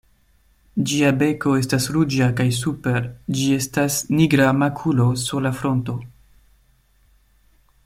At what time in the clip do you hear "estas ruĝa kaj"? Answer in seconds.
1.57-2.47